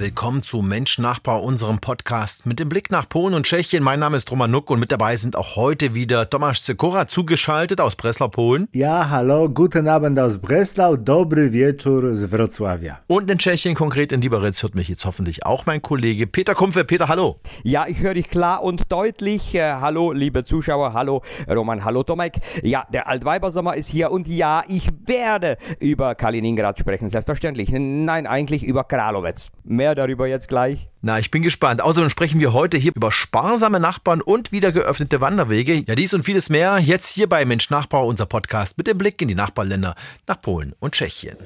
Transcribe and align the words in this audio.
Willkommen 0.00 0.44
zu 0.44 0.62
Mensch 0.62 0.98
Nachbar, 0.98 1.42
unserem 1.42 1.80
Podcast 1.80 2.46
mit 2.46 2.60
dem 2.60 2.68
Blick 2.68 2.88
nach 2.92 3.08
Polen 3.08 3.34
und 3.34 3.46
Tschechien. 3.46 3.82
Mein 3.82 3.98
Name 3.98 4.16
ist 4.16 4.30
Roman 4.30 4.48
Nuck 4.48 4.70
und 4.70 4.78
mit 4.78 4.92
dabei 4.92 5.16
sind 5.16 5.34
auch 5.34 5.56
heute 5.56 5.92
wieder 5.92 6.30
Tomasz 6.30 6.62
Zekora 6.62 7.08
zugeschaltet 7.08 7.80
aus 7.80 7.96
Breslau, 7.96 8.28
Polen. 8.28 8.68
Ja, 8.72 9.10
hallo, 9.10 9.48
guten 9.48 9.88
Abend 9.88 10.16
aus 10.20 10.38
Breslau, 10.38 10.94
dobry 10.94 11.52
wieczór 11.52 12.14
z 12.14 12.30
Wrocławia. 12.30 13.00
Und 13.08 13.28
in 13.28 13.38
Tschechien, 13.38 13.74
konkret 13.74 14.12
in 14.12 14.20
Liberec, 14.20 14.62
hört 14.62 14.76
mich 14.76 14.86
jetzt 14.88 15.04
hoffentlich 15.04 15.44
auch 15.44 15.66
mein 15.66 15.82
Kollege 15.82 16.28
Peter 16.28 16.54
Kumpfe. 16.54 16.84
Peter, 16.84 17.08
hallo. 17.08 17.40
Ja, 17.64 17.88
ich 17.88 17.98
höre 17.98 18.14
dich 18.14 18.30
klar 18.30 18.62
und 18.62 18.92
deutlich. 18.92 19.56
Äh, 19.56 19.72
hallo, 19.80 20.12
liebe 20.12 20.44
Zuschauer, 20.44 20.92
hallo 20.92 21.22
Roman, 21.48 21.84
hallo 21.84 22.04
Tomek. 22.04 22.38
Ja, 22.62 22.86
der 22.92 23.08
Altweibersommer 23.08 23.74
ist 23.74 23.88
hier 23.88 24.12
und 24.12 24.28
ja, 24.28 24.62
ich 24.68 24.90
werde 25.06 25.56
über 25.80 26.14
Kaliningrad 26.14 26.78
sprechen, 26.78 27.10
selbstverständlich. 27.10 27.70
Nein, 27.72 28.28
eigentlich 28.28 28.62
über 28.62 28.84
Kralowetz. 28.84 29.50
Mehr 29.64 29.87
mehr 29.88 29.94
darüber 29.94 30.26
jetzt 30.26 30.48
gleich. 30.48 30.88
Na, 31.00 31.18
ich 31.18 31.30
bin 31.30 31.42
gespannt. 31.42 31.80
Außerdem 31.80 32.10
sprechen 32.10 32.40
wir 32.40 32.52
heute 32.52 32.76
hier 32.76 32.92
über 32.94 33.10
sparsame 33.10 33.80
Nachbarn 33.80 34.20
und 34.20 34.52
wieder 34.52 34.72
geöffnete 34.72 35.20
Wanderwege. 35.20 35.84
Ja, 35.86 35.94
dies 35.94 36.12
und 36.12 36.24
vieles 36.24 36.50
mehr 36.50 36.78
jetzt 36.78 37.14
hier 37.14 37.28
bei 37.28 37.44
Mensch 37.44 37.70
Nachbar, 37.70 38.04
unser 38.06 38.26
Podcast 38.26 38.76
mit 38.76 38.86
dem 38.86 38.98
Blick 38.98 39.22
in 39.22 39.28
die 39.28 39.34
Nachbarländer 39.34 39.94
nach 40.26 40.40
Polen 40.40 40.74
und 40.80 40.92
Tschechien. 40.94 41.36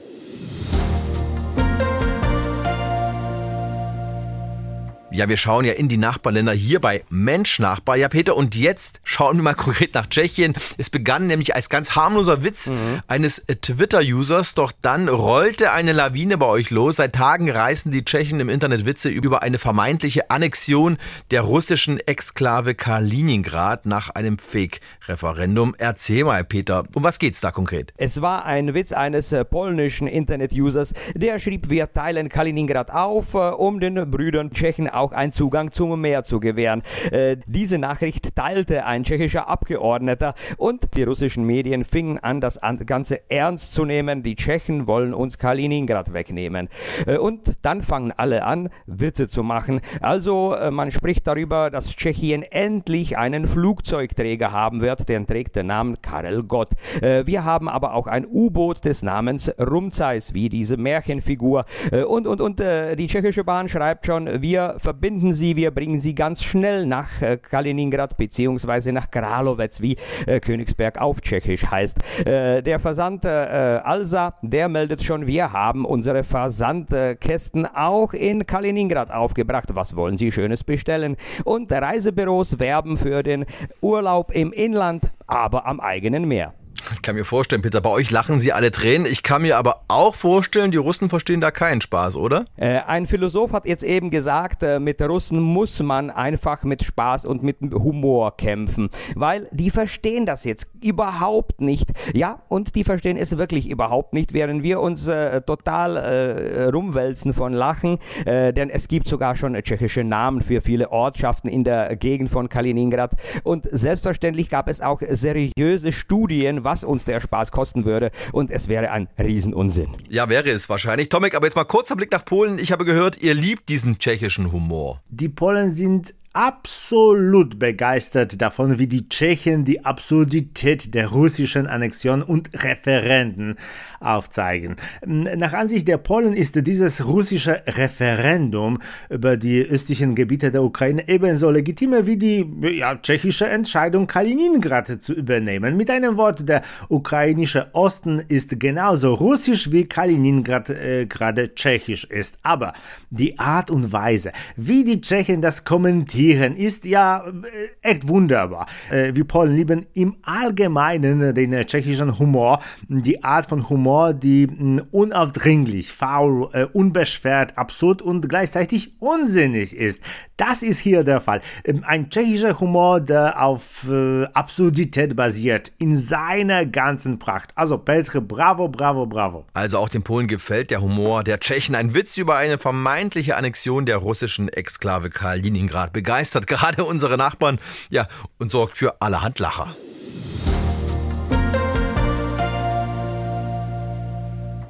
Ja, 5.15 5.29
wir 5.29 5.37
schauen 5.37 5.66
ja 5.66 5.75
in 5.75 5.89
die 5.89 5.98
Nachbarländer 5.98 6.52
hier 6.52 6.80
bei 6.80 7.05
Mensch 7.11 7.59
Nachbar. 7.59 7.97
Ja, 7.97 8.09
Peter, 8.09 8.34
und 8.34 8.55
jetzt 8.55 9.01
schauen 9.05 9.37
wir 9.37 9.43
mal 9.43 9.55
konkret 9.62 9.92
nach 9.92 10.06
Tschechien. 10.06 10.55
Es 10.78 10.89
begann 10.89 11.27
nämlich 11.27 11.55
als 11.55 11.69
ganz 11.69 11.95
harmloser 11.95 12.42
Witz 12.42 12.69
mhm. 12.69 13.00
eines 13.09 13.45
Twitter-Users, 13.47 14.55
doch 14.55 14.73
dann 14.81 15.11
rollte 15.11 15.73
eine 15.73 15.92
Lawine 15.92 16.39
bei 16.39 16.47
euch 16.47 16.70
los. 16.70 16.97
Seit 16.97 17.14
Tagen 17.14 17.51
reißen 17.51 17.92
die 17.92 18.06
Tschechen 18.06 18.41
im 18.41 18.48
Internet 18.48 18.86
Witze 18.86 19.11
über 19.11 19.42
eine 19.42 19.59
vermeintliche 19.59 20.31
Annexion 20.31 20.97
der 21.31 21.42
russischen 21.42 22.01
Exklave 22.01 22.75
Kaliningrad 22.75 23.84
nach 23.84 24.08
einem 24.08 24.39
Fake-Referendum. 24.39 25.75
Erzähl 25.77 26.25
mal, 26.25 26.42
Peter, 26.42 26.84
um 26.95 27.05
was 27.05 27.19
geht's 27.19 27.42
da 27.42 27.51
konkret? 27.51 27.92
Es 27.98 28.23
war 28.23 28.47
ein 28.47 28.73
Witz 28.73 28.92
eines 28.92 29.31
äh, 29.33 29.45
polnischen 29.45 30.06
Internet-Users, 30.06 30.95
der 31.14 31.39
schrieb, 31.39 31.69
wir 31.69 31.92
teilen 31.92 32.31
Kaliningrad 32.31 32.91
auf, 32.91 33.34
äh, 33.34 33.51
um 33.51 33.79
den 33.79 34.11
Brüdern 34.11 34.53
Tschechen 34.53 34.89
auch 35.03 35.12
einen 35.12 35.33
Zugang 35.33 35.70
zum 35.70 36.00
Meer 36.00 36.25
zu 36.25 36.41
gewähren. 36.41 36.83
Äh, 37.11 37.36
diese 37.47 37.77
Nachricht 37.77 38.34
teilte 38.36 38.86
ein 38.86 39.05
tschechischer 39.05 39.48
Abgeordneter 39.48 40.34
und 40.56 40.97
die 40.97 41.03
russischen 41.03 41.45
Medien 41.45 41.84
fingen 41.84 42.19
an, 42.19 42.41
das 42.41 42.61
Ganze 42.86 43.28
ernst 43.30 43.73
zu 43.73 43.84
nehmen. 43.84 44.23
Die 44.23 44.36
Tschechen 44.36 44.86
wollen 44.86 45.12
uns 45.12 45.39
Kaliningrad 45.39 46.14
wegnehmen. 46.14 46.69
Äh, 47.06 47.19
und 47.19 47.58
dann 47.62 47.83
fangen 47.83 48.12
alle 48.17 48.45
an, 48.45 48.70
Witze 48.86 49.28
zu 49.28 49.42
machen. 49.42 49.80
Also 50.00 50.55
äh, 50.55 50.70
man 50.70 50.91
spricht 50.91 51.27
darüber, 51.27 51.70
dass 51.70 51.97
Tschechien 51.97 52.42
endlich 52.45 53.19
einen 53.19 53.47
Flugzeugträger 53.47 54.53
haben 54.53 54.80
wird, 54.80 55.08
den 55.08 55.27
trägt 55.27 55.56
den 55.56 55.67
Namen 55.67 56.00
Karel 56.00 56.45
Gott. 56.45 56.70
Äh, 57.00 57.27
wir 57.27 57.45
haben 57.45 57.69
aber 57.69 57.95
auch 57.95 58.06
ein 58.06 58.25
U-Boot 58.27 58.84
des 58.84 59.03
Namens 59.03 59.53
Rumzeis, 59.58 60.33
wie 60.33 60.48
diese 60.48 60.77
Märchenfigur. 60.77 61.64
Äh, 61.91 62.05
und 62.05 62.27
und, 62.27 62.41
und 62.41 62.61
äh, 62.61 62.95
die 62.95 63.08
tschechische 63.08 63.45
Bahn 63.45 63.69
schreibt 63.69 64.06
schon, 64.06 64.42
wir 64.42 64.77
verbinden 64.93 65.33
sie, 65.33 65.57
wir 65.57 65.71
bringen 65.71 66.01
sie 66.01 66.15
ganz 66.15 66.45
schnell 66.45 66.85
nach 66.85 67.23
äh, 67.23 67.39
Kaliningrad 67.39 68.19
bzw. 68.19 68.93
nach 68.93 69.11
Kralowetz, 69.11 69.81
wie 69.81 69.97
äh, 70.27 70.39
Königsberg 70.39 71.01
auf 71.01 71.23
Tschechisch 71.23 71.65
heißt. 71.65 72.27
Äh, 72.27 72.62
der 72.62 72.79
Versand 72.79 73.25
Alsa, 73.25 74.35
der 74.42 74.69
meldet 74.69 75.02
schon, 75.02 75.27
wir 75.27 75.52
haben 75.52 75.86
unsere 75.86 76.25
Versandkästen 76.25 77.67
auch 77.67 78.13
in 78.13 78.45
Kaliningrad 78.47 79.11
aufgebracht. 79.11 79.69
Was 79.73 79.97
wollen 79.97 80.17
Sie 80.17 80.31
Schönes 80.31 80.64
bestellen? 80.64 81.17
Und 81.45 81.73
Reisebüros 81.73 82.58
werben 82.58 82.97
für 82.97 83.23
den 83.23 83.47
Urlaub 83.81 84.33
im 84.33 84.52
Inland, 84.52 85.13
aber 85.27 85.67
am 85.67 85.81
eigenen 85.81 86.27
Meer. 86.27 86.52
Ich 86.95 87.03
kann 87.03 87.15
mir 87.15 87.25
vorstellen, 87.25 87.63
Peter, 87.63 87.81
bei 87.81 87.91
euch 87.91 88.11
lachen 88.11 88.41
sie 88.41 88.53
alle 88.53 88.70
Tränen. 88.70 89.07
Ich 89.07 89.23
kann 89.23 89.43
mir 89.43 89.57
aber 89.57 89.83
auch 89.89 90.15
vorstellen, 90.15 90.70
die 90.70 90.79
Russen 90.79 91.09
verstehen 91.09 91.41
da 91.41 91.51
keinen 91.51 91.81
Spaß, 91.81 92.17
oder? 92.17 92.45
Äh, 92.57 92.81
ein 92.81 93.07
Philosoph 93.07 93.53
hat 93.53 93.67
jetzt 93.67 93.85
eben 93.85 94.11
gesagt, 94.11 94.63
äh, 94.63 94.81
mit 94.81 95.01
Russen 95.01 95.41
muss 95.41 95.83
man 95.83 96.11
einfach 96.11 96.63
mit 96.65 96.83
Spaß 96.83 97.25
und 97.25 97.43
mit 97.43 97.59
Humor 97.61 98.37
kämpfen, 98.37 98.91
weil 99.15 99.48
die 99.53 99.70
verstehen 99.70 100.27
das 100.27 100.45
jetzt 100.45 100.67
überhaupt 100.83 101.61
nicht. 101.61 101.91
Ja, 102.15 102.43
und 102.48 102.75
die 102.75 102.85
verstehen 102.85 103.17
es 103.17 103.37
wirklich 103.39 103.69
überhaupt 103.69 104.13
nicht, 104.13 104.33
während 104.33 104.63
wir 104.63 104.81
uns 104.81 105.09
äh, 105.09 105.41
total 105.43 105.97
äh, 105.97 106.65
rumwälzen 106.65 107.35
von 107.35 107.53
Lachen, 107.53 107.98
äh, 108.25 108.53
denn 108.53 108.70
es 108.70 108.89
gibt 108.89 109.09
sogar 109.09 109.37
schon 109.37 109.55
tschechische 109.55 110.05
Namen 110.05 110.43
für 110.43 110.61
viele 110.61 110.91
Ortschaften 110.91 111.48
in 111.48 111.65
der 111.65 111.97
Gegend 111.97 112.31
von 112.31 112.48
Kaliningrad 112.48 113.13
und 113.45 113.69
selbstverständlich 113.70 114.48
gab 114.48 114.69
es 114.69 114.81
auch 114.81 115.01
seriöse 115.09 115.93
Studien, 115.93 116.65
was 116.65 116.85
uns 116.85 117.05
der 117.05 117.20
Spaß 117.20 117.53
kosten 117.53 117.85
würde. 117.85 118.11
Und 118.33 118.51
es 118.51 118.69
wäre 118.69 118.91
ein 118.91 119.09
Riesenunsinn. 119.19 119.89
Ja, 120.09 120.29
wäre 120.29 120.51
es 120.51 120.69
wahrscheinlich. 120.69 121.09
Tomek, 121.09 121.35
aber 121.35 121.47
jetzt 121.47 121.57
mal 121.57 121.64
kurzer 121.64 121.97
Blick 121.97 122.13
nach 122.13 122.25
Polen. 122.25 122.59
Ich 122.59 122.73
habe 122.73 122.85
gehört, 122.85 123.20
ihr 123.23 123.35
liebt 123.35 123.69
diesen 123.69 123.99
tschechischen 123.99 124.53
Humor. 124.53 125.01
Die 125.09 125.29
Polen 125.29 125.70
sind 125.70 126.14
absolut 126.35 127.59
begeistert 127.59 128.41
davon, 128.41 128.79
wie 128.79 128.87
die 128.87 129.09
Tschechen 129.09 129.65
die 129.65 129.85
Absurdität 129.85 130.94
der 130.94 131.09
russischen 131.09 131.67
Annexion 131.67 132.23
und 132.23 132.50
Referenden 132.65 133.56
aufzeigen. 134.00 134.76
Nach 135.05 135.53
Ansicht 135.53 135.88
der 135.88 135.99
Polen 135.99 136.32
ist 136.32 136.67
dieses 136.67 137.05
russische 137.05 137.62
Referendum 137.67 138.79
über 139.11 139.37
die 139.37 139.62
östlichen 139.62 140.15
Gebiete 140.15 140.50
der 140.50 140.62
Ukraine 140.62 141.06
ebenso 141.06 141.50
legitime 141.50 142.06
wie 142.06 142.17
die 142.17 142.47
ja, 142.79 142.97
tschechische 142.97 143.49
Entscheidung, 143.49 144.06
Kaliningrad 144.06 145.03
zu 145.03 145.12
übernehmen. 145.12 145.76
Mit 145.76 145.91
einem 145.91 146.17
Wort, 146.17 146.49
der 146.49 146.62
ukrainische 146.88 147.69
Osten 147.75 148.23
ist 148.29 148.59
genauso 148.59 149.14
russisch 149.14 149.70
wie 149.70 149.85
Kaliningrad 149.85 150.70
äh, 150.70 151.06
gerade 151.06 151.55
tschechisch 151.55 152.05
ist. 152.05 152.38
Aber 152.43 152.73
die 153.11 153.38
Art 153.38 153.70
und 153.70 153.93
Weise, 153.93 154.32
wie 154.56 154.85
die 154.85 155.00
Tschechen 155.00 155.43
das 155.43 155.64
kommentieren, 155.64 156.21
präsentieren, 156.22 156.56
ist 156.56 156.84
ja 156.84 157.25
äh, 157.26 157.88
echt 157.88 158.08
wunderbar. 158.08 158.66
Äh, 158.90 159.14
wir 159.14 159.25
Polen 159.25 159.55
lieben 159.55 159.87
im 159.94 160.16
Allgemeinen 160.22 161.34
den 161.34 161.52
tschechischen 161.66 162.19
Humor, 162.19 162.60
die 162.88 163.22
Art 163.22 163.46
von 163.46 163.69
Humor, 163.69 164.14
die 164.14 164.49
unaufdringlich, 164.90 165.93
faul, 165.93 166.49
äh, 166.52 166.64
unbeschwert, 166.64 167.56
absurd 167.58 168.02
und 168.02 168.28
gleichzeitig 168.28 169.00
unsinnig 169.00 169.75
ist. 169.75 170.00
Das 170.37 170.62
ist 170.62 170.81
hier 170.81 171.05
der 171.05 171.20
Fall. 171.20 171.40
Ähm, 171.64 171.84
ein 171.87 172.10
tschechischer 172.10 172.58
Humor, 172.58 173.00
der 173.00 173.43
auf 173.43 173.87
Absurdität 174.34 175.16
basiert, 175.16 175.72
in 175.78 175.96
seiner 175.96 176.66
ganzen 176.66 177.19
Pracht. 177.19 177.50
Also 177.54 177.78
Petre, 177.78 178.20
bravo, 178.20 178.69
bravo, 178.69 179.06
bravo. 179.06 179.44
Also 179.54 179.78
auch 179.78 179.88
den 179.88 180.02
Polen 180.02 180.28
gefällt 180.28 180.70
der 180.70 180.81
Humor 180.81 181.25
der 181.25 181.40
Tschechen. 181.40 181.75
Ein 181.75 181.94
Witz 181.94 182.16
über 182.16 182.37
eine 182.37 182.58
vermeintliche 182.58 183.37
Annexion 183.37 183.87
der 183.87 183.96
russischen 183.96 184.49
Exklave 184.49 185.10
Kaliningrad 185.10 185.93
begann 185.93 186.12
begeistert 186.12 186.46
gerade 186.52 186.84
unsere 186.84 187.17
Nachbarn 187.17 187.58
ja, 187.88 188.06
und 188.38 188.52
sorgt 188.52 188.76
für 188.76 189.00
allerhand 189.00 189.38
Lacher. 189.38 189.75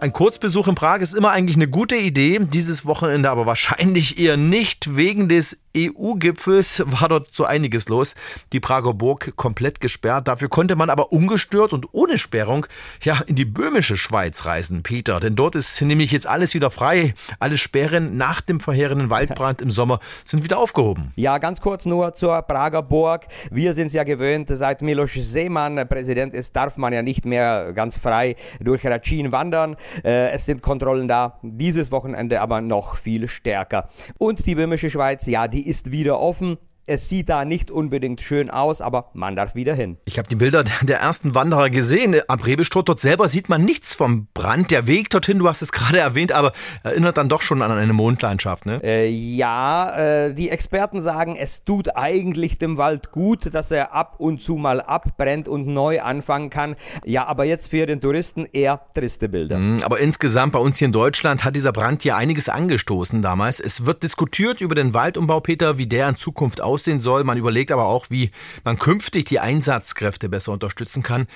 Ein 0.01 0.13
Kurzbesuch 0.13 0.67
in 0.67 0.75
Prag 0.75 0.99
ist 0.99 1.15
immer 1.15 1.31
eigentlich 1.31 1.55
eine 1.55 1.69
gute 1.69 1.95
Idee, 1.95 2.41
dieses 2.41 2.87
Wochenende 2.87 3.31
aber 3.31 3.47
wahrscheinlich 3.47 4.19
eher 4.19 4.37
nicht 4.37 4.97
wegen 4.97 5.29
des 5.29 5.59
EU-Gipfels 5.77 6.83
war 6.87 7.09
dort 7.09 7.33
so 7.33 7.45
einiges 7.45 7.89
los. 7.89 8.15
Die 8.53 8.61
Prager 8.61 8.95
Burg 8.95 9.35
komplett 9.37 9.81
gesperrt. 9.81 10.29
Dafür 10.29 10.49
konnte 10.49 10.77
man 10.77 10.91
aber 10.91 11.13
ungestört 11.13 11.73
und 11.73 11.87
ohne 11.93 12.19
Sperrung 12.19 12.67
ja 13.03 13.21
in 13.27 13.37
die 13.37 13.45
böhmische 13.45 13.97
Schweiz 13.97 14.45
reisen, 14.45 14.83
Peter. 14.83 15.21
Denn 15.21 15.37
dort 15.37 15.55
ist 15.55 15.81
nämlich 15.81 16.13
jetzt 16.13 16.27
alles 16.27 16.55
wieder 16.55 16.71
frei. 16.71 17.15
Alle 17.39 17.57
Sperren 17.57 18.17
nach 18.17 18.41
dem 18.41 18.61
verheerenden 18.61 19.11
Waldbrand 19.11 19.63
im 19.63 19.71
Sommer 19.71 20.01
sind 20.25 20.45
wieder 20.45 20.59
aufgehoben. 20.59 21.13
Ja, 21.17 21.39
ganz 21.39 21.61
kurz 21.61 21.87
nur 21.87 22.15
zur 22.15 22.43
Prager 22.43 22.83
Burg. 22.83 23.27
Wir 23.51 23.75
sind 23.75 23.89
es 23.89 23.93
ja 23.93 24.05
gewöhnt, 24.05 24.49
seit 24.51 24.83
Miloš 24.83 25.15
Seemann 25.15 25.89
Präsident 25.89 26.35
ist, 26.35 26.55
darf 26.55 26.77
man 26.77 26.93
ja 26.93 27.03
nicht 27.03 27.25
mehr 27.25 27.73
ganz 27.73 27.97
frei 27.97 28.37
durch 28.61 28.87
Ratschin 28.87 29.33
wandern. 29.33 29.77
Äh, 30.05 30.31
es 30.33 30.47
sind 30.47 30.63
Kontrollen 30.63 31.09
da. 31.09 31.39
Dieses 31.43 31.91
Wochenende 31.91 32.41
aber 32.41 32.61
noch 32.61 32.97
viel 32.97 33.29
stärker. 33.29 33.89
Und 34.19 34.47
die 34.47 34.55
böhmische 34.55 34.91
Schweiz, 34.91 35.27
ja, 35.27 35.49
die 35.49 35.62
ist 35.63 35.93
wieder 35.93 36.21
offen. 36.21 36.59
Es 36.93 37.09
sieht 37.09 37.31
da 37.31 37.47
nicht 37.47 37.71
unbedingt 37.71 38.21
schön 38.21 38.51
aus, 38.51 38.83
aber 38.83 39.09
man 39.15 39.35
darf 39.35 39.55
wieder 39.55 39.75
hin. 39.75 39.97
Ich 40.05 40.19
habe 40.19 40.29
die 40.29 40.35
Bilder 40.35 40.63
der 40.83 41.01
ersten 41.01 41.35
Wanderer 41.35 41.71
gesehen. 41.71 42.15
Am 42.29 42.41
Rebestor 42.41 42.85
dort 42.85 43.01
selber 43.01 43.31
sieht 43.31 43.49
man 43.49 43.65
nichts 43.65 43.95
vom 43.95 44.29
Brand. 44.35 44.71
Der 44.71 44.87
Weg 44.87 45.09
dorthin, 45.09 45.39
du 45.39 45.49
hast 45.49 45.63
es 45.63 45.73
gerade 45.73 45.99
erwähnt, 45.99 46.33
aber 46.33 46.53
erinnert 46.83 47.17
dann 47.17 47.31
doch 47.31 47.41
schon 47.41 47.63
an 47.63 47.71
eine 47.71 47.95
Mondlandschaft, 47.95 48.67
ne? 48.67 48.83
Äh, 48.85 49.09
ja, 49.09 50.27
äh, 50.27 50.35
die 50.35 50.51
Experten 50.51 51.01
sagen, 51.01 51.35
es 51.35 51.65
tut 51.65 51.97
eigentlich 51.97 52.59
dem 52.59 52.77
Wald 52.77 53.11
gut, 53.11 53.55
dass 53.55 53.71
er 53.71 53.95
ab 53.95 54.17
und 54.19 54.43
zu 54.43 54.57
mal 54.57 54.83
abbrennt 54.83 55.49
und 55.49 55.67
neu 55.67 56.03
anfangen 56.03 56.51
kann. 56.51 56.77
Ja, 57.07 57.27
aber 57.27 57.45
jetzt 57.45 57.71
für 57.71 57.87
den 57.87 58.03
Touristen 58.03 58.47
eher 58.53 58.83
triste 58.93 59.31
Bilder. 59.31 59.57
Mhm, 59.57 59.83
aber 59.83 59.99
insgesamt 59.99 60.53
bei 60.53 60.59
uns 60.59 60.77
hier 60.77 60.87
in 60.87 60.93
Deutschland 60.93 61.43
hat 61.43 61.57
dieser 61.57 61.73
Brand 61.73 62.03
hier 62.03 62.17
einiges 62.17 62.51
angestoßen 62.51 63.23
damals. 63.23 63.61
Es 63.61 63.87
wird 63.87 64.03
diskutiert 64.03 64.61
über 64.61 64.75
den 64.75 64.93
Waldumbau, 64.93 65.41
Peter, 65.41 65.79
wie 65.79 65.87
der 65.87 66.11
in 66.11 66.19
Zukunft 66.19 66.61
aussehen 66.83 67.01
soll. 67.01 67.25
Man 67.25 67.39
überlegt 67.39 67.71
aber 67.71 67.85
auch, 67.85 68.07
wie 68.11 68.31
man 68.65 68.79
künftig 68.79 69.27
die 69.27 69.41
Einsatzkräfte 69.41 70.29
besser 70.29 70.53
unterstützen 70.53 71.03
kann 71.03 71.27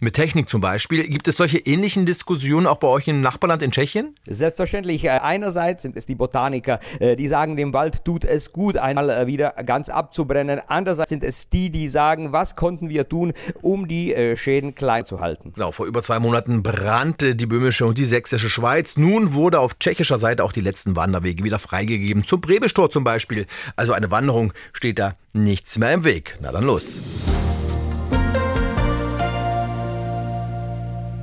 mit 0.00 0.14
Technik 0.14 0.48
zum 0.48 0.60
Beispiel. 0.60 1.08
Gibt 1.08 1.28
es 1.28 1.36
solche 1.36 1.58
ähnlichen 1.58 2.06
Diskussionen 2.06 2.66
auch 2.66 2.76
bei 2.76 2.88
euch 2.88 3.08
im 3.08 3.20
Nachbarland 3.20 3.62
in 3.62 3.70
Tschechien? 3.70 4.14
Selbstverständlich. 4.26 5.04
Äh, 5.04 5.10
einerseits 5.10 5.82
sind 5.82 5.96
es 5.96 6.06
die 6.06 6.14
Botaniker, 6.14 6.80
äh, 7.00 7.16
die 7.16 7.28
sagen, 7.28 7.56
dem 7.56 7.72
Wald 7.72 8.04
tut 8.04 8.24
es 8.24 8.52
gut, 8.52 8.76
einmal 8.76 9.10
äh, 9.10 9.26
wieder 9.26 9.50
ganz 9.64 9.88
abzubrennen. 9.88 10.60
Andererseits 10.66 11.08
sind 11.08 11.24
es 11.24 11.48
die, 11.48 11.70
die 11.70 11.88
sagen, 11.88 12.32
was 12.32 12.56
konnten 12.56 12.88
wir 12.88 13.08
tun, 13.08 13.32
um 13.62 13.88
die 13.88 14.14
Schäden 14.36 14.74
klein 14.74 15.04
zu 15.04 15.20
halten. 15.20 15.52
Genau, 15.54 15.72
vor 15.72 15.86
über 15.86 16.02
zwei 16.02 16.18
Monaten 16.18 16.62
brannte 16.62 17.34
die 17.34 17.46
böhmische 17.46 17.86
und 17.86 17.98
die 17.98 18.04
sächsische 18.04 18.48
Schweiz. 18.48 18.96
Nun 18.96 19.32
wurde 19.32 19.60
auf 19.60 19.78
tschechischer 19.78 20.18
Seite 20.18 20.44
auch 20.44 20.52
die 20.52 20.60
letzten 20.60 20.96
Wanderwege 20.96 21.44
wieder 21.44 21.58
freigegeben. 21.58 22.24
Zum 22.24 22.40
Brebestor 22.40 22.90
zum 22.90 23.04
Beispiel. 23.04 23.46
Also 23.76 23.92
eine 23.92 24.10
Wanderung 24.10 24.52
steht 24.72 24.98
da 24.98 25.14
nichts 25.32 25.78
mehr 25.78 25.92
im 25.92 26.04
Weg. 26.04 26.38
Na 26.40 26.52
dann 26.52 26.64
los. 26.64 26.98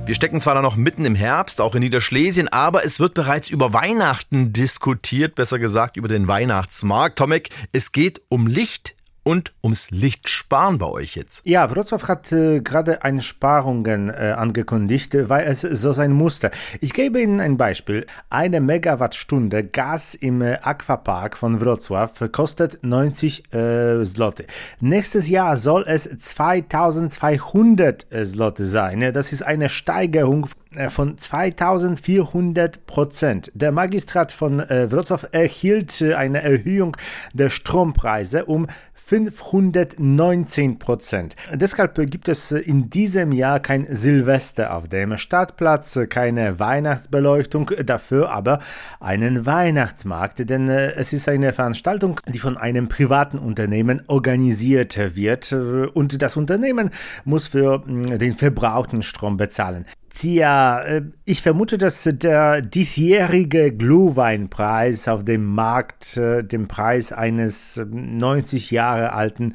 Wir 0.06 0.14
stecken 0.14 0.42
zwar 0.42 0.60
noch 0.60 0.76
mitten 0.76 1.06
im 1.06 1.14
Herbst, 1.14 1.62
auch 1.62 1.74
in 1.74 1.80
Niederschlesien, 1.80 2.48
aber 2.48 2.84
es 2.84 3.00
wird 3.00 3.14
bereits 3.14 3.48
über 3.48 3.72
Weihnachten 3.72 4.52
diskutiert, 4.52 5.34
besser 5.34 5.58
gesagt 5.58 5.96
über 5.96 6.08
den 6.08 6.28
Weihnachtsmarkt. 6.28 7.18
Tomek, 7.18 7.48
es 7.72 7.90
geht 7.90 8.20
um 8.28 8.46
Licht 8.46 8.93
und 9.24 9.52
ums 9.62 9.90
Lichtsparen 9.90 10.78
bei 10.78 10.86
euch 10.86 11.16
jetzt. 11.16 11.42
Ja, 11.44 11.66
Wrocław 11.66 12.06
hat 12.06 12.30
äh, 12.30 12.60
gerade 12.60 13.02
Einsparungen 13.02 14.10
äh, 14.10 14.34
angekündigt, 14.36 15.16
weil 15.28 15.46
es 15.46 15.62
so 15.62 15.92
sein 15.92 16.12
musste. 16.12 16.52
Ich 16.80 16.92
gebe 16.92 17.20
Ihnen 17.20 17.40
ein 17.40 17.56
Beispiel. 17.56 18.06
Eine 18.30 18.60
Megawattstunde 18.60 19.64
Gas 19.64 20.14
im 20.14 20.42
äh, 20.42 20.58
Aquapark 20.62 21.36
von 21.36 21.60
Wrocław 21.60 22.28
kostet 22.28 22.84
90 22.84 23.52
äh, 23.52 24.04
Zloty. 24.04 24.44
Nächstes 24.80 25.28
Jahr 25.28 25.56
soll 25.56 25.84
es 25.86 26.04
2200 26.04 28.06
Zloty 28.24 28.64
sein. 28.64 29.12
Das 29.12 29.32
ist 29.32 29.42
eine 29.42 29.68
Steigerung 29.68 30.46
äh, 30.76 30.90
von 30.90 31.16
2400 31.16 32.86
Prozent. 32.86 33.50
Der 33.54 33.72
Magistrat 33.72 34.32
von 34.32 34.60
äh, 34.60 34.88
Wrocław 34.90 35.28
erhielt 35.32 36.00
äh, 36.00 36.14
eine 36.14 36.42
Erhöhung 36.42 36.96
der 37.32 37.50
Strompreise 37.50 38.44
um 38.44 38.66
519 39.06 40.78
Prozent. 40.78 41.36
Deshalb 41.52 41.94
gibt 42.10 42.26
es 42.26 42.52
in 42.52 42.88
diesem 42.88 43.32
Jahr 43.32 43.60
kein 43.60 43.86
Silvester 43.94 44.74
auf 44.74 44.88
dem 44.88 45.18
Stadtplatz, 45.18 46.00
keine 46.08 46.58
Weihnachtsbeleuchtung, 46.58 47.70
dafür 47.84 48.30
aber 48.30 48.60
einen 49.00 49.44
Weihnachtsmarkt, 49.44 50.48
denn 50.48 50.70
äh, 50.70 50.92
es 50.92 51.12
ist 51.12 51.28
eine 51.28 51.52
Veranstaltung, 51.52 52.18
die 52.32 52.38
von 52.38 52.56
einem 52.56 52.88
privaten 52.88 53.38
Unternehmen 53.38 54.02
organisiert 54.06 54.96
wird 55.14 55.52
und 55.52 56.22
das 56.22 56.38
Unternehmen 56.38 56.88
muss 57.26 57.48
für 57.48 57.80
mm, 57.80 58.18
den 58.18 58.34
verbrauchten 58.34 59.02
Strom 59.02 59.36
bezahlen. 59.36 59.84
Tja, 60.16 60.80
äh, 60.82 61.02
ich 61.24 61.42
vermute, 61.42 61.76
dass 61.76 62.04
der 62.04 62.62
diesjährige 62.62 63.72
Glühweinpreis 63.72 65.08
auf 65.08 65.24
dem 65.24 65.44
Markt 65.44 66.16
äh, 66.16 66.44
dem 66.44 66.68
Preis 66.68 67.10
eines 67.10 67.82
90 67.84 68.70
Jahre 68.70 69.12
alten 69.12 69.54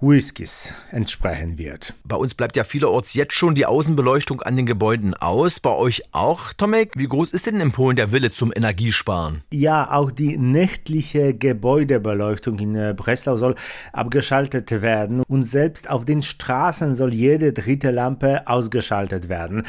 Whiskys 0.00 0.74
entsprechen 0.90 1.58
wird. 1.58 1.94
Bei 2.04 2.16
uns 2.16 2.34
bleibt 2.34 2.56
ja 2.56 2.64
vielerorts 2.64 3.14
jetzt 3.14 3.34
schon 3.34 3.54
die 3.54 3.66
Außenbeleuchtung 3.66 4.42
an 4.42 4.56
den 4.56 4.66
Gebäuden 4.66 5.14
aus. 5.14 5.60
Bei 5.60 5.70
euch 5.70 6.02
auch, 6.10 6.54
Tomek? 6.54 6.92
Wie 6.96 7.06
groß 7.06 7.30
ist 7.32 7.46
denn 7.46 7.60
in 7.60 7.70
Polen 7.70 7.96
der 7.96 8.10
Wille 8.10 8.32
zum 8.32 8.52
Energiesparen? 8.54 9.42
Ja, 9.52 9.92
auch 9.92 10.10
die 10.10 10.38
nächtliche 10.38 11.34
Gebäudebeleuchtung 11.34 12.58
in 12.58 12.74
äh, 12.74 12.94
Breslau 12.96 13.36
soll 13.36 13.54
abgeschaltet 13.92 14.82
werden 14.82 15.22
und 15.28 15.44
selbst 15.44 15.88
auf 15.88 16.04
den 16.04 16.22
Straßen 16.22 16.96
soll 16.96 17.14
jede 17.14 17.52
dritte 17.52 17.92
Lampe 17.92 18.48
ausgeschaltet 18.48 19.28
werden. 19.28 19.62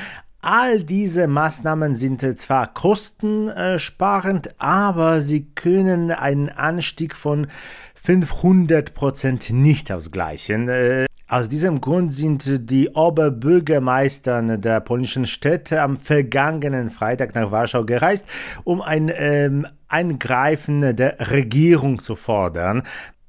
All 0.44 0.84
diese 0.84 1.28
Maßnahmen 1.28 1.94
sind 1.94 2.22
zwar 2.40 2.74
kostensparend, 2.74 4.56
aber 4.58 5.22
sie 5.22 5.46
können 5.54 6.10
einen 6.10 6.50
Anstieg 6.50 7.16
von 7.16 7.46
500 7.94 8.96
Prozent 8.96 9.52
nicht 9.52 9.92
ausgleichen. 9.92 10.68
Äh, 10.68 11.06
aus 11.28 11.48
diesem 11.48 11.80
Grund 11.80 12.12
sind 12.12 12.72
die 12.72 12.90
Oberbürgermeister 12.90 14.58
der 14.58 14.80
polnischen 14.82 15.26
Städte 15.26 15.82
am 15.82 15.98
vergangenen 15.98 16.90
Freitag 16.90 17.36
nach 17.36 17.52
Warschau 17.52 17.86
gereist, 17.86 18.26
um 18.64 18.82
ein 18.82 19.12
ähm, 19.16 19.68
Eingreifen 19.88 20.96
der 20.96 21.32
Regierung 21.32 22.02
zu 22.02 22.16
fordern. 22.16 22.82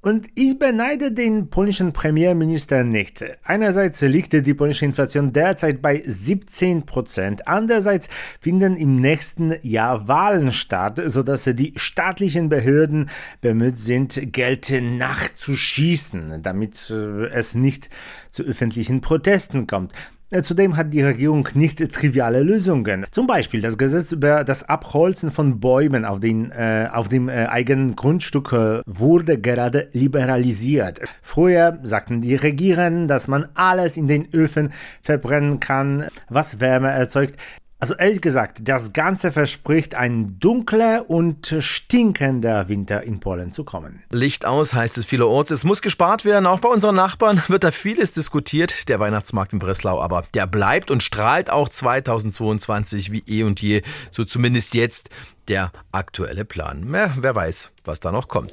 Und 0.04 0.26
ich 0.34 0.58
beneide 0.58 1.12
den 1.12 1.48
polnischen 1.48 1.92
Premierminister 1.92 2.82
nicht. 2.82 3.24
Einerseits 3.44 4.00
liegt 4.00 4.32
die 4.32 4.52
polnische 4.52 4.84
Inflation 4.84 5.32
derzeit 5.32 5.80
bei 5.80 6.02
17 6.04 6.84
Prozent. 6.84 7.46
Andererseits 7.46 8.08
finden 8.40 8.74
im 8.74 8.96
nächsten 8.96 9.54
Jahr 9.62 10.08
Wahlen 10.08 10.50
statt, 10.50 11.00
sodass 11.06 11.44
die 11.44 11.72
staatlichen 11.76 12.48
Behörden 12.48 13.10
bemüht 13.42 13.78
sind, 13.78 14.32
Geld 14.32 14.72
nachzuschießen, 14.72 16.42
damit 16.42 16.90
äh, 16.90 17.26
es 17.26 17.54
nicht 17.54 17.88
zu 18.28 18.42
öffentlichen 18.42 19.02
Protesten 19.02 19.68
kommt. 19.68 19.92
Äh, 20.32 20.42
zudem 20.42 20.78
hat 20.78 20.94
die 20.94 21.02
Regierung 21.02 21.46
nicht 21.52 21.76
triviale 21.92 22.42
Lösungen. 22.42 23.04
Zum 23.10 23.26
Beispiel 23.26 23.60
das 23.60 23.76
Gesetz 23.76 24.12
über 24.12 24.44
das 24.44 24.66
Abholzen 24.66 25.30
von 25.30 25.60
Bäumen 25.60 26.06
auf, 26.06 26.20
den, 26.20 26.50
äh, 26.50 26.88
auf 26.90 27.10
dem 27.10 27.28
äh, 27.28 27.44
eigenen 27.48 27.96
Grundstück 27.96 28.50
äh, 28.54 28.80
wurde 28.86 29.38
gerade 29.38 29.90
liberalisiert. 29.92 31.00
Früher 31.20 31.78
sagten 31.82 32.22
die 32.22 32.34
Regierenden, 32.34 33.08
dass 33.08 33.28
man 33.28 33.46
alles 33.52 33.98
in 33.98 34.08
den 34.08 34.26
Öfen 34.32 34.72
verbrennen 35.02 35.60
kann, 35.60 36.06
was 36.30 36.60
Wärme 36.60 36.88
erzeugt. 36.88 37.36
Also 37.82 37.96
ehrlich 37.96 38.20
gesagt, 38.20 38.60
das 38.68 38.92
Ganze 38.92 39.32
verspricht 39.32 39.96
ein 39.96 40.38
dunkler 40.38 41.10
und 41.10 41.56
stinkender 41.58 42.68
Winter 42.68 43.02
in 43.02 43.18
Polen 43.18 43.52
zu 43.52 43.64
kommen. 43.64 44.04
Licht 44.12 44.46
aus 44.46 44.72
heißt 44.72 44.98
es 44.98 45.04
vielerorts. 45.04 45.50
Es 45.50 45.64
muss 45.64 45.82
gespart 45.82 46.24
werden. 46.24 46.46
Auch 46.46 46.60
bei 46.60 46.68
unseren 46.68 46.94
Nachbarn 46.94 47.42
wird 47.48 47.64
da 47.64 47.72
vieles 47.72 48.12
diskutiert. 48.12 48.88
Der 48.88 49.00
Weihnachtsmarkt 49.00 49.52
in 49.52 49.58
Breslau 49.58 50.00
aber, 50.00 50.22
der 50.32 50.46
bleibt 50.46 50.92
und 50.92 51.02
strahlt 51.02 51.50
auch 51.50 51.68
2022 51.68 53.10
wie 53.10 53.24
eh 53.26 53.42
und 53.42 53.60
je. 53.60 53.82
So 54.12 54.22
zumindest 54.22 54.76
jetzt 54.76 55.08
der 55.48 55.72
aktuelle 55.90 56.44
Plan. 56.44 56.84
Mehr, 56.84 57.12
wer 57.18 57.34
weiß, 57.34 57.72
was 57.82 57.98
da 57.98 58.12
noch 58.12 58.28
kommt. 58.28 58.52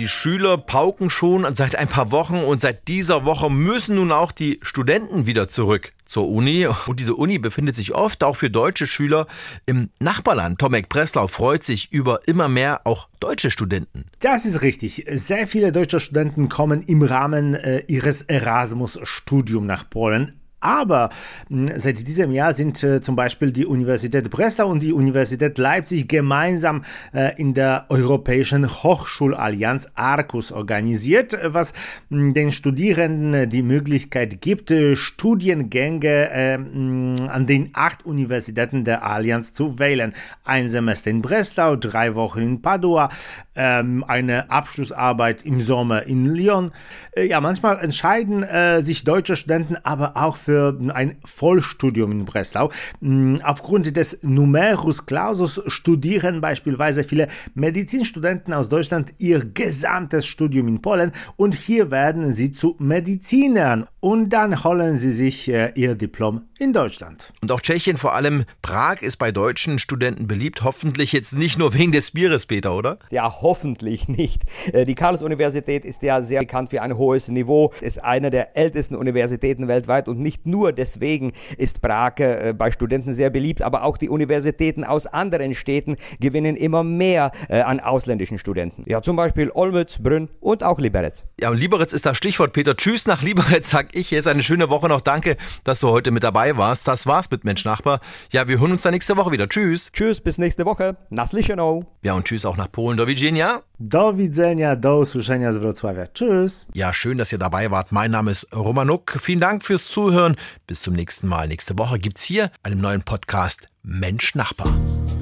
Die 0.00 0.08
Schüler 0.08 0.56
pauken 0.56 1.10
schon 1.10 1.46
seit 1.54 1.76
ein 1.76 1.86
paar 1.86 2.10
Wochen 2.10 2.36
und 2.38 2.62
seit 2.62 2.88
dieser 2.88 3.26
Woche 3.26 3.50
müssen 3.50 3.96
nun 3.96 4.12
auch 4.12 4.32
die 4.32 4.58
Studenten 4.62 5.26
wieder 5.26 5.46
zurück 5.50 5.92
zur 6.06 6.26
Uni. 6.26 6.66
Und 6.86 7.00
diese 7.00 7.14
Uni 7.14 7.38
befindet 7.38 7.76
sich 7.76 7.94
oft 7.94 8.24
auch 8.24 8.36
für 8.36 8.48
deutsche 8.48 8.86
Schüler 8.86 9.26
im 9.66 9.90
Nachbarland. 9.98 10.58
Tomek 10.58 10.88
Breslau 10.88 11.28
freut 11.28 11.64
sich 11.64 11.92
über 11.92 12.26
immer 12.26 12.48
mehr 12.48 12.80
auch 12.84 13.08
deutsche 13.20 13.50
Studenten. 13.50 14.06
Das 14.20 14.46
ist 14.46 14.62
richtig. 14.62 15.04
Sehr 15.12 15.46
viele 15.46 15.70
deutsche 15.70 16.00
Studenten 16.00 16.48
kommen 16.48 16.80
im 16.80 17.02
Rahmen 17.02 17.52
äh, 17.52 17.84
ihres 17.86 18.22
Erasmus-Studiums 18.22 19.66
nach 19.66 19.90
Polen. 19.90 20.39
Aber 20.60 21.08
hm, 21.48 21.68
seit 21.76 22.06
diesem 22.06 22.30
Jahr 22.32 22.52
sind 22.52 22.82
äh, 22.82 23.00
zum 23.00 23.16
Beispiel 23.16 23.50
die 23.50 23.64
Universität 23.64 24.28
Breslau 24.28 24.68
und 24.68 24.82
die 24.82 24.92
Universität 24.92 25.56
Leipzig 25.56 26.06
gemeinsam 26.06 26.84
äh, 27.14 27.32
in 27.40 27.54
der 27.54 27.86
Europäischen 27.88 28.68
Hochschulallianz 28.68 29.90
Arcus 29.94 30.52
organisiert, 30.52 31.36
was 31.42 31.72
hm, 32.10 32.34
den 32.34 32.52
Studierenden 32.52 33.34
äh, 33.34 33.48
die 33.48 33.62
Möglichkeit 33.62 34.42
gibt, 34.42 34.70
äh, 34.70 34.96
Studiengänge 34.96 36.30
äh, 36.30 36.54
hm, 36.56 37.14
an 37.28 37.46
den 37.46 37.70
acht 37.72 38.04
Universitäten 38.04 38.84
der 38.84 39.04
Allianz 39.04 39.54
zu 39.54 39.78
wählen. 39.78 40.12
Ein 40.44 40.68
Semester 40.68 41.10
in 41.10 41.22
Breslau, 41.22 41.76
drei 41.76 42.14
Wochen 42.14 42.40
in 42.40 42.62
Padua, 42.62 43.08
ähm, 43.54 44.04
eine 44.06 44.50
Abschlussarbeit 44.50 45.42
im 45.44 45.62
Sommer 45.62 46.02
in 46.02 46.26
Lyon. 46.26 46.70
Äh, 47.12 47.26
ja, 47.26 47.40
manchmal 47.40 47.78
entscheiden 47.78 48.42
äh, 48.42 48.82
sich 48.82 49.04
deutsche 49.04 49.36
Studenten 49.36 49.76
aber 49.82 50.16
auch 50.16 50.36
für 50.36 50.49
ein 50.92 51.16
Vollstudium 51.24 52.12
in 52.12 52.24
Breslau. 52.24 52.70
Mm, 53.00 53.36
aufgrund 53.42 53.96
des 53.96 54.18
Numerus 54.22 55.06
Clausus 55.06 55.60
studieren 55.66 56.40
beispielsweise 56.40 57.04
viele 57.04 57.28
Medizinstudenten 57.54 58.52
aus 58.54 58.68
Deutschland 58.68 59.14
ihr 59.18 59.44
gesamtes 59.44 60.26
Studium 60.26 60.68
in 60.68 60.82
Polen 60.82 61.12
und 61.36 61.54
hier 61.54 61.90
werden 61.90 62.32
sie 62.32 62.50
zu 62.50 62.76
Medizinern 62.78 63.86
und 64.00 64.30
dann 64.30 64.64
holen 64.64 64.96
sie 64.96 65.12
sich 65.12 65.48
äh, 65.48 65.72
ihr 65.74 65.94
Diplom 65.94 66.42
in 66.58 66.72
Deutschland. 66.72 67.32
Und 67.42 67.50
auch 67.52 67.60
Tschechien, 67.60 67.96
vor 67.96 68.14
allem 68.14 68.44
Prag, 68.62 69.02
ist 69.02 69.16
bei 69.16 69.32
deutschen 69.32 69.78
Studenten 69.78 70.26
beliebt. 70.26 70.62
Hoffentlich 70.62 71.12
jetzt 71.12 71.36
nicht 71.36 71.58
nur 71.58 71.74
wegen 71.74 71.92
des 71.92 72.10
Bieres, 72.10 72.46
Peter, 72.46 72.74
oder? 72.74 72.98
Ja, 73.10 73.40
hoffentlich 73.40 74.08
nicht. 74.08 74.42
Äh, 74.72 74.84
die 74.84 74.94
Karls-Universität 74.94 75.84
ist 75.84 76.02
ja 76.02 76.22
sehr 76.22 76.40
bekannt 76.40 76.70
für 76.70 76.82
ein 76.82 76.96
hohes 76.96 77.28
Niveau, 77.28 77.72
ist 77.80 78.02
eine 78.02 78.30
der 78.30 78.56
ältesten 78.56 78.94
Universitäten 78.94 79.68
weltweit 79.68 80.08
und 80.08 80.18
nicht 80.18 80.39
nur 80.46 80.72
deswegen 80.72 81.32
ist 81.56 81.80
Prag 81.80 82.18
äh, 82.18 82.54
bei 82.56 82.70
Studenten 82.70 83.14
sehr 83.14 83.30
beliebt, 83.30 83.62
aber 83.62 83.84
auch 83.84 83.96
die 83.96 84.08
Universitäten 84.08 84.84
aus 84.84 85.06
anderen 85.06 85.54
Städten 85.54 85.96
gewinnen 86.20 86.56
immer 86.56 86.82
mehr 86.82 87.32
äh, 87.48 87.60
an 87.60 87.80
ausländischen 87.80 88.38
Studenten. 88.38 88.84
Ja, 88.86 89.02
zum 89.02 89.16
Beispiel 89.16 89.50
Olmütz, 89.52 89.98
Brünn 89.98 90.28
und 90.40 90.62
auch 90.62 90.78
Liberec. 90.78 91.24
Ja, 91.40 91.50
und 91.50 91.56
Liberec 91.56 91.92
ist 91.92 92.06
das 92.06 92.16
Stichwort, 92.16 92.52
Peter. 92.52 92.76
Tschüss 92.76 93.06
nach 93.06 93.22
Liberec, 93.22 93.64
sag 93.64 93.94
ich 93.94 94.10
jetzt. 94.10 94.28
Eine 94.28 94.42
schöne 94.42 94.70
Woche 94.70 94.88
noch. 94.88 95.00
Danke, 95.00 95.36
dass 95.64 95.80
du 95.80 95.88
heute 95.88 96.10
mit 96.10 96.24
dabei 96.24 96.56
warst. 96.56 96.86
Das 96.88 97.06
war's 97.06 97.30
mit 97.30 97.44
Mensch 97.44 97.64
Nachbar. 97.64 98.00
Ja, 98.30 98.48
wir 98.48 98.60
hören 98.60 98.72
uns 98.72 98.82
dann 98.82 98.92
nächste 98.92 99.16
Woche 99.16 99.32
wieder. 99.32 99.48
Tschüss. 99.48 99.90
Tschüss, 99.92 100.20
bis 100.20 100.38
nächste 100.38 100.64
Woche. 100.64 100.96
Naslicheno. 101.10 101.84
Ja, 102.02 102.14
und 102.14 102.24
tschüss 102.24 102.44
auch 102.44 102.56
nach 102.56 102.70
Polen. 102.70 102.96
Do 102.96 103.06
widzenia. 103.06 103.62
Do 103.78 104.16
widzenia, 104.18 104.76
do 104.76 104.98
usłyszenia 104.98 105.52
z 105.52 105.56
Wrocławia. 105.56 106.06
Tschüss. 106.12 106.66
Ja, 106.74 106.92
schön, 106.92 107.18
dass 107.18 107.32
ihr 107.32 107.38
dabei 107.38 107.70
wart. 107.70 107.92
Mein 107.92 108.10
Name 108.10 108.30
ist 108.30 108.54
Romanuk. 108.54 109.16
Vielen 109.20 109.40
Dank 109.40 109.64
fürs 109.64 109.86
Zuhören. 109.88 110.29
Bis 110.66 110.82
zum 110.82 110.94
nächsten 110.94 111.28
Mal. 111.28 111.48
Nächste 111.48 111.78
Woche 111.78 111.98
gibt's 111.98 112.22
hier 112.22 112.50
einen 112.62 112.80
neuen 112.80 113.02
Podcast 113.02 113.68
Mensch 113.82 114.34
Nachbar. 114.34 114.72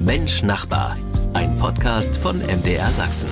Mensch 0.00 0.43
Nachbar, 0.43 0.97
ein 1.35 1.57
Podcast 1.57 2.17
von 2.17 2.38
MDR 2.38 2.91
Sachsen. 2.91 3.31